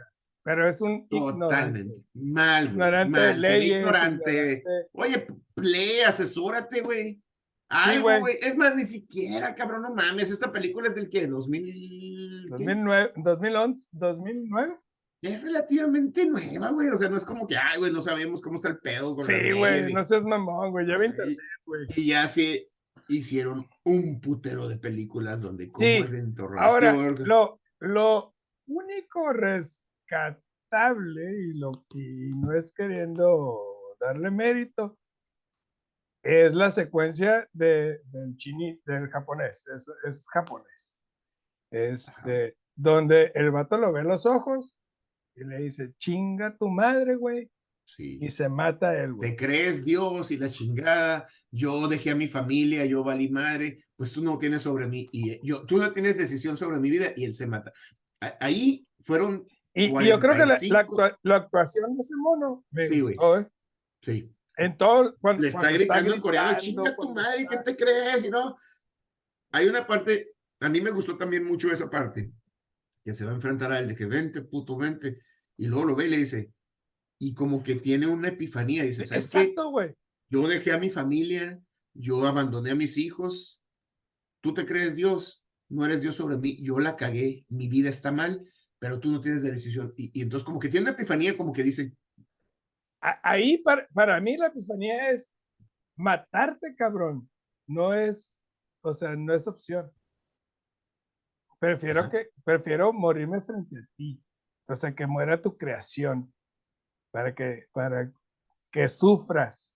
[0.42, 1.81] Pero es un Totalmente.
[1.81, 2.05] ignorante.
[2.14, 2.72] Mal, güey.
[2.74, 3.76] Ignorante mal, leyes.
[3.79, 4.33] ignorante.
[4.33, 5.26] ignorante- Oye,
[5.57, 7.20] lee, asesórate, güey.
[7.68, 8.20] Algo, güey.
[8.20, 8.38] güey.
[8.42, 10.31] Es más, ni siquiera, cabrón, no mames.
[10.31, 11.64] Esta película es del que, 2000.
[12.46, 12.50] ¿qué?
[12.50, 14.76] 2009, 2011, 2009.
[15.22, 16.88] Es relativamente nueva, güey.
[16.88, 19.24] O sea, no es como que, ay, güey, no sabemos cómo está el pedo con
[19.24, 20.87] Sí, güey, y- no seas mamón, güey.
[20.88, 21.83] Ya vi internet, güey.
[21.94, 22.68] Y ya se
[23.09, 28.35] hicieron un putero de películas donde cómo Sí, es dentro Ahora, lo, lo
[28.66, 29.33] único
[30.11, 34.99] rescatable y lo que no es queriendo darle mérito
[36.23, 40.96] es la secuencia de, del chini, del japonés, es, es japonés.
[41.70, 44.75] Este, donde el vato lo ve en los ojos
[45.35, 47.51] y le dice, chinga tu madre, güey,
[47.85, 48.18] Sí.
[48.20, 49.31] y se mata él, güey.
[49.31, 51.27] ¿Te crees Dios y la chingada?
[51.51, 55.44] Yo dejé a mi familia, yo valí madre, pues tú no tienes sobre mí y
[55.44, 57.73] yo, tú no tienes decisión sobre mi vida y él se mata.
[58.38, 60.76] Ahí fueron, Y, y yo creo que la, la 45.
[60.78, 63.14] actua- la actuación de ese mono me Sí, güey.
[63.14, 63.48] gustó, ¿eh?
[64.02, 67.64] sí, En todo, cuando, le está cuando gritando en coreano, chinga tu madre, ¿qué está-
[67.64, 68.24] te crees?
[68.24, 68.56] Y no,
[69.52, 72.33] hay una parte, a mí me gustó también mucho esa parte,
[73.04, 75.18] que se va a enfrentar a él de que vente, puto, vente,
[75.56, 76.52] y luego lo ve y le dice,
[77.18, 79.40] y como que tiene una epifanía, dice, ¿sabes qué?
[79.40, 79.94] Exacto, güey.
[80.30, 81.61] Yo dejé a mi familia,
[81.94, 83.62] yo abandoné a mis hijos.
[84.40, 85.44] ¿Tú te crees Dios?
[85.68, 86.56] No eres Dios sobre mí.
[86.62, 88.46] Yo la cagué, mi vida está mal,
[88.80, 89.94] pero tú no tienes la decisión.
[89.96, 91.94] Y, y entonces como que tiene una epifanía, como que dice,
[93.22, 95.30] Ahí para, para mí la epifanía es
[95.96, 97.30] matarte, cabrón.
[97.66, 98.38] No es,
[98.82, 99.90] o sea, no es opción.
[101.58, 102.10] Prefiero Ajá.
[102.10, 104.22] que, prefiero morirme frente a ti.
[104.68, 106.32] O sea, que muera tu creación
[107.10, 108.12] para que, para
[108.70, 109.74] que sufras.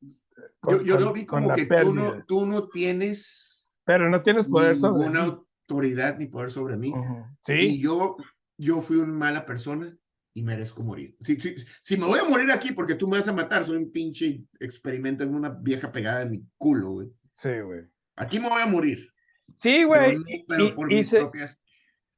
[0.00, 0.18] yo,
[0.60, 4.48] con- yo lo con- vi como que tú no, tú no tienes Pero no tienes
[4.48, 6.90] poder sobre ninguna autoridad ni poder sobre mí.
[6.90, 7.24] Ujú.
[7.28, 8.16] Y Sí, yo,
[8.58, 9.96] yo fui una mala persona
[10.34, 11.16] y merezco morir.
[11.20, 13.76] Si, si, si, me voy a morir aquí porque tú me vas a matar, soy
[13.76, 17.08] un pinche experimento en una vieja pegada en mi culo, güey.
[17.32, 17.82] Sí, güey.
[18.16, 19.12] Aquí me voy a morir.
[19.56, 20.16] Sí, güey.
[20.48, 21.62] Pero, y, por mis se, propias...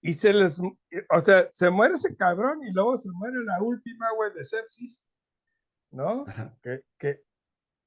[0.01, 4.07] y se les, o sea, se muere ese cabrón y luego se muere la última,
[4.17, 5.05] güey, de sepsis,
[5.91, 6.25] ¿no?
[6.63, 7.23] Que, que,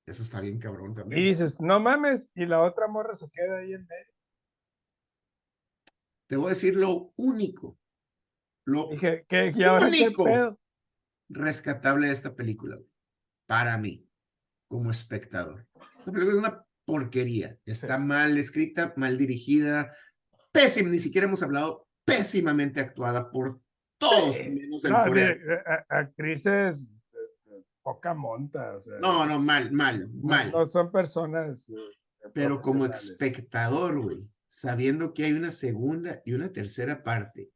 [0.05, 1.21] Eso está bien cabrón también.
[1.21, 4.13] y dices, no mames, y la otra morra se queda ahí en medio.
[6.27, 7.79] Te voy a decir lo único,
[8.67, 10.23] lo Dije, ¿qué, y ahora qué Único.
[10.25, 10.59] pedo?
[11.29, 12.77] rescatable de esta película,
[13.47, 14.07] para mí,
[14.69, 15.67] como espectador.
[15.99, 17.57] Esta película es una porquería.
[17.65, 19.91] Está mal escrita, mal dirigida,
[20.53, 23.59] pésima, ni siquiera hemos hablado, pésimamente actuada por
[23.99, 24.49] todos, Sí.
[24.49, 25.41] menos el No, coreano.
[25.65, 26.95] a- a- actrices
[27.81, 28.99] poca monta, o sea.
[28.99, 30.51] No, no, mal, mal, mal.
[30.51, 31.69] No son personas.
[31.69, 31.75] eh,
[32.33, 37.49] Pero como espectador, güey, sabiendo que hay una segunda y una tercera parte,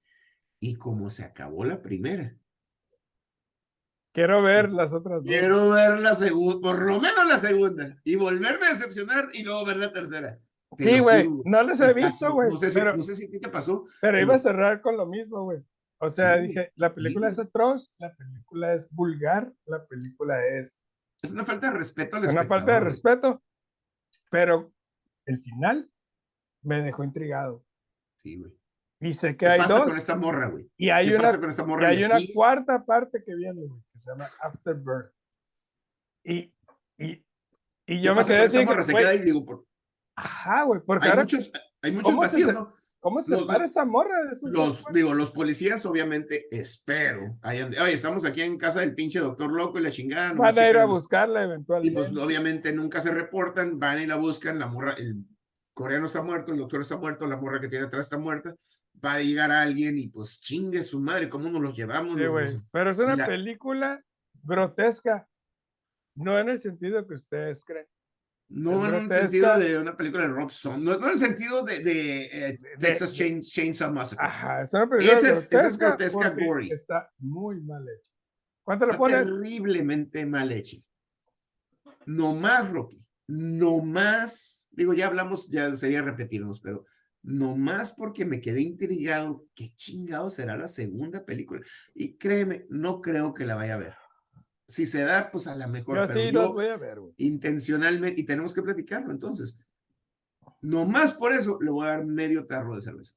[0.62, 2.38] y como se acabó la primera,
[4.14, 5.26] Quiero ver las otras dos.
[5.26, 9.66] quiero ver la segunda, por lo menos la segunda, y volverme a decepcionar y luego
[9.66, 10.38] ver la tercera.
[10.78, 11.28] Te Sí, güey.
[11.46, 12.50] No las he visto, güey.
[12.50, 13.84] No, sé si, pero, no sé si a ti te pasó.
[14.02, 15.64] pero pero- iba a cerrar con lo mismo, güey.
[16.00, 17.40] O sea, Sí, dije, la película sí.
[17.42, 20.82] es atroz, la película es vulgar, la película es
[21.22, 22.90] Es una falta de respeto al una falta de güey.
[22.90, 23.44] respeto,
[24.30, 24.74] pero
[25.26, 25.90] el final
[26.64, 27.64] me dejó intrigado.
[28.18, 28.52] Sí, güey.
[29.04, 30.70] Y sé que ¿Qué hay pasa dos, con esta morra, güey?
[30.78, 31.88] y hay ¿Qué una, pasa con esta y morra?
[31.90, 32.34] hay ¿Le una sigue?
[32.34, 35.12] cuarta parte que viene, güey, que se llama Afterbirth.
[36.24, 36.54] Y,
[36.98, 37.24] y, y
[37.86, 38.58] ¿Qué yo me quedé así?
[38.60, 39.66] Se güey, queda ahí, digo, por-
[40.16, 42.76] ajá, güey, porque hay ahora, muchos, hay muchos ¿cómo se vacíos, se- ¿no?
[43.00, 44.94] ¿cómo se los- separa esa morra de esos Los, güey?
[44.94, 47.40] digo, los policías, obviamente, espero.
[47.42, 50.34] hayan- Oye, estamos aquí en casa del pinche doctor loco y la chingada.
[50.34, 52.00] Van a ir a buscarla Y eventualmente.
[52.00, 55.26] pues obviamente nunca se reportan, van y la buscan, la morra, el
[55.74, 58.56] coreano está muerto, el doctor está muerto, la morra que tiene atrás está muerta,
[59.04, 62.16] va a llegar alguien y pues chingue su madre, ¿cómo nos los llevamos?
[62.16, 64.04] Sí, Los- Pero es una la- película
[64.44, 65.28] grotesca.
[66.16, 67.88] No en el sentido que ustedes creen.
[68.50, 69.30] No Es en grotesca.
[69.30, 72.60] sentido de una película de Rob Zombie, no, no en el sentido de, de, eh,
[72.80, 74.26] Texas de- Chainsaw Massacre.
[74.26, 76.20] Ajá, es una película Esa es- esa es grotesca.
[76.30, 76.70] grotesca gory.
[76.72, 78.12] Está muy mal hecha.
[78.64, 79.26] ¿Cuánto le Está pones?
[79.30, 80.78] terriblemente mal hecha.
[82.06, 83.08] No más, Rocky.
[83.34, 84.68] No más.
[84.72, 86.86] Digo, ya hablamos, ya sería repetirnos, pero
[87.24, 89.46] no más porque me quedé intrigado.
[89.56, 91.62] ¿Qué chingado será la segunda película?
[91.96, 93.94] Y créeme, no creo que la vaya a ver.
[94.68, 95.96] Si se da, pues a la mejor.
[95.98, 99.56] Yo pero sí yo los voy a ver, intencionalmente, y tenemos que platicarlo entonces.
[100.62, 103.16] No más por eso le voy a dar medio tarro de cerveza.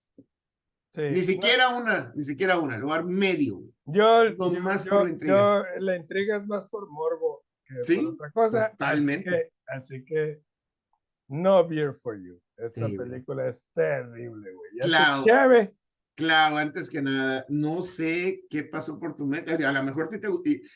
[0.90, 1.02] Sí.
[1.10, 3.56] Ni siquiera una, ni siquiera una, le voy a dar medio.
[3.56, 3.74] güey.
[3.86, 5.34] Yo, no yo- por la intriga.
[5.74, 7.33] yo- la intriga es más por morbo
[7.66, 8.70] que Sí, otra cosa.
[8.70, 9.52] totalmente.
[9.66, 10.42] Así que, así que
[11.28, 12.40] no beer for you.
[12.56, 13.08] Esta Sí, güey.
[13.10, 14.70] película es terrible, güey.
[14.76, 15.24] Ya Claro.
[15.24, 15.74] cheve.
[16.16, 19.52] Claro, antes que nada, no sé qué pasó por tu mente.
[19.64, 20.28] A lo mejor te, te-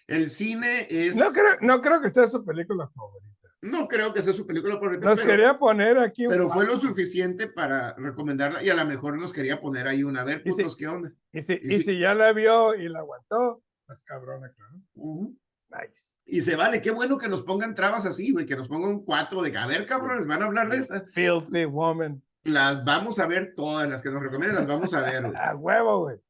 [0.09, 1.17] el cine es.
[1.17, 3.29] No creo, no creo que sea su película favorita.
[3.63, 6.65] no creo que sea su película favorita, Nos pero, quería poner aquí un pero fue
[6.67, 10.23] lo suficiente para recomendarla y a lo mejor nos quería poner ahí una.
[10.23, 11.13] A ver, putos, ¿qué onda?
[11.33, 14.81] Y si, y y si ya la vio y la aguantó, pues cabrona, claro.
[14.95, 15.37] Ujú.
[15.71, 16.15] Nice.
[16.25, 19.43] Y se vale, qué bueno que nos pongan trabas así, güey, que nos pongan cuatro
[19.43, 21.01] de a ver, cabrones, van a hablar de esta.
[21.07, 22.23] Filthy woman.
[22.45, 25.37] Las vamos a ver todas, las que nos recomiendan, las vamos a ver, güey.
[25.37, 26.21] A huevo, güey.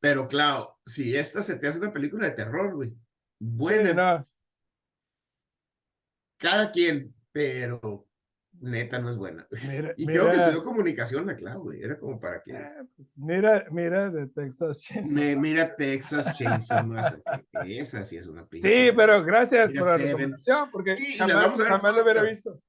[0.00, 2.90] Pero claro, si esta se te hace una película de terror, güey.
[2.90, 2.96] Sí,
[3.40, 4.24] Buena, no.
[6.38, 8.07] cada quien, pero
[8.60, 9.46] neta no es buena.
[9.68, 11.82] Mira, Y creo que estudió comunicación, la clave, güey.
[11.82, 12.52] Era como para que.
[12.52, 15.14] eh, pues, mira, mira de Texas Chainsaw.
[15.14, 17.44] Me, mira Texas Chainsaw Massacre.
[17.66, 18.68] Esa sí es una pinche.
[18.68, 22.60] Sí, pero gracias Mira por la recomendación, porque Sí, jamás, lo hubiera visto.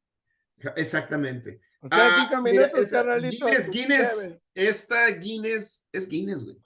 [0.76, 1.62] Exactamente.
[1.82, 2.30] O sea, Ah,
[2.90, 3.46] carnalito.
[3.46, 4.40] Guinness, Guinness.
[4.54, 6.58] Esta Guinness es Guinness, güey.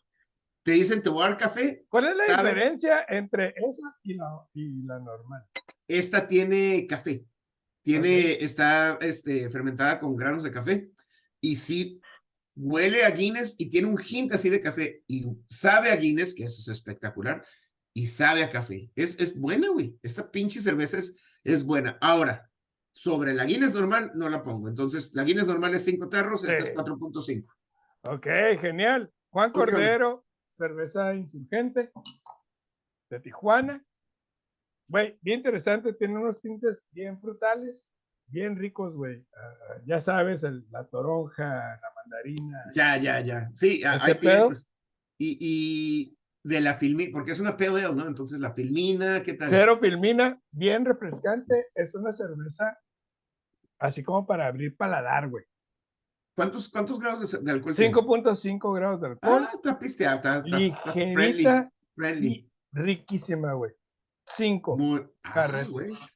[0.64, 1.86] Te dicen, te voy a dar café.
[1.90, 2.50] ¿Cuál es la Sabe.
[2.50, 5.46] diferencia entre esa y la, y la normal?
[5.88, 7.26] Esta tiene café.
[7.84, 10.90] Tiene, está este, fermentada con granos de café.
[11.42, 12.02] Y sí,
[12.56, 15.04] huele a Guinness y tiene un hint así de café.
[15.08, 17.44] Y sabe a Guinness, que eso es espectacular.
[17.94, 18.90] Y sabe a café.
[18.96, 19.98] Es, es buena, güey.
[20.02, 21.98] Esta pinche cerveza es, es buena.
[22.02, 22.50] Ahora,
[22.94, 24.70] sobre la Guinness normal, no la pongo.
[24.70, 27.46] Entonces, la Guinness normal es 5 tarros, esta es 4.5.
[28.04, 28.28] Ok,
[28.62, 29.12] genial.
[29.30, 29.52] Juan.
[29.52, 31.92] Cordero, cerveza insurgente
[33.10, 33.84] de Tijuana.
[34.94, 37.90] Güey, bien interesante, tiene unos tintes bien frutales,
[38.28, 39.26] bien ricos, güey.
[39.36, 41.46] Ah, ah, ya sabes, el- la toronja,
[41.82, 42.64] la mandarina.
[42.76, 43.50] Ya, ya, ya.
[43.56, 44.72] Sí, a- ¿Ese hay pues,
[45.18, 48.06] y, y de la filmina, porque es una pale ale, ¿no?
[48.06, 49.50] Entonces la filmina, ¿qué tal?
[49.50, 51.70] Cero filmina, bien refrescante.
[51.74, 52.78] Es una cerveza
[53.80, 55.44] así como para abrir paladar, güey.
[56.36, 57.92] ¿Cuántos, cuántos grados de, de alcohol tiene?
[57.96, 59.44] 5.5 grados de alcohol.
[59.44, 61.44] Ah, está pisteada, está, está- está friendly,
[61.96, 62.28] friendly.
[62.28, 63.72] y riquísima, güey.
[64.36, 64.78] Cinco.
[64.78, 65.70] Muy, Carreta.
[66.02, 66.08] ah.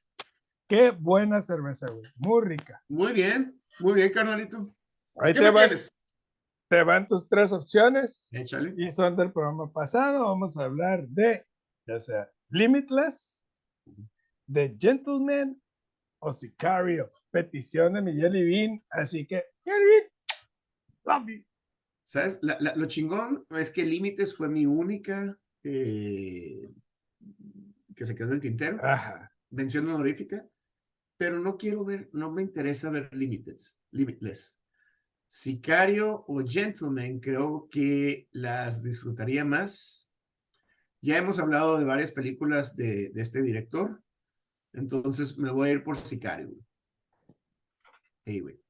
[0.68, 2.09] Qué buena cerveza, güey.
[2.18, 2.84] Muy rica.
[2.89, 4.74] Muy bien, muy bien, carnalito.
[5.15, 5.70] Ahí ¿Qué te van,
[6.70, 8.74] te van tus tres opciones Échale.
[8.78, 10.26] y son del programa pasado.
[10.26, 11.45] Vamos a hablar de,
[11.88, 13.41] ya sea Limitless,
[14.45, 15.61] de Gentleman
[16.20, 17.11] o Sicario.
[17.32, 18.84] Petición de mi Jelly Bean.
[18.89, 19.74] Así que, you.
[22.03, 22.39] ¿Sabes?
[22.41, 26.70] La- la- lo chingón es que Límites fue mi única eh,
[27.98, 28.80] que se quedó en Quintero.
[28.86, 29.34] Ajá.
[29.50, 30.48] mención honorífica,
[31.18, 33.82] pero no quiero ver, no me interesa ver Limitless.
[33.91, 34.62] Limitless.
[35.28, 40.14] Sicario o Gentleman, creo que las disfrutaría más.
[41.02, 44.02] Ya hemos hablado de varias películas de, de este director,
[44.74, 46.54] entonces me voy a ir por Sicario.
[48.24, 48.62] Hey, güey.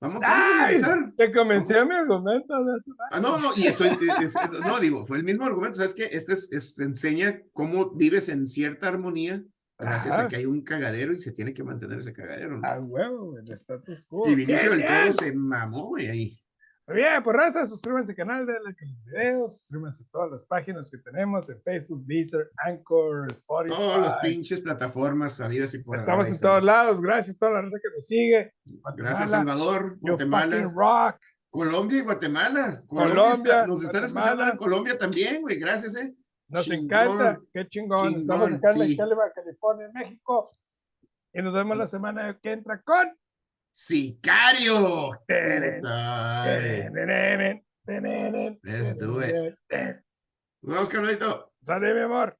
[0.00, 1.12] Vamos, vamos a analizar.
[1.16, 2.72] Te convenció mi argumento de.
[3.10, 3.88] Ah, no, no, y estoy,
[4.20, 6.08] es- es- no, digo, fue el mismo argumento, ¿sabes qué?
[6.12, 9.42] Este es, es- te enseña cómo vives en cierta armonía
[9.76, 10.24] gracias Ajá.
[10.24, 12.66] a que hay un cagadero y se tiene que mantener ese cagadero, ¿no?
[12.66, 14.28] A huevo, el status quo.
[14.28, 16.38] y Vinicio del Toro se mamó, güey, ahí.
[16.88, 20.30] Muy bien, pues raza, suscríbanse al canal, denle like a los videos, suscríbanse a todas
[20.30, 23.76] las páginas que tenemos en Facebook, Deezer, Anchor, Spotify.
[23.76, 26.64] Todas las pinches plataformas sabidas y por Estamos en todos estamos.
[26.64, 28.54] lados, gracias a toda la raza que nos sigue.
[28.96, 31.20] Gracias, Salvador, Guatemala, rock.
[31.50, 32.82] Colombia y Guatemala.
[32.86, 36.14] Colombia, Colombia, está- nos están escuchando en Colombia también, güey, gracias, eh.
[36.48, 38.14] Nos Chingón, encanta, qué chingón.
[38.14, 38.96] Estamos chingón, acá en sí.
[38.96, 40.50] California, México.
[41.34, 43.08] Y nos vemos la semana que entra con.
[43.72, 45.10] Sicario.
[48.62, 49.56] Let's do it.
[50.62, 51.52] vemos, carnalito.
[51.64, 52.38] Sale, mi amor.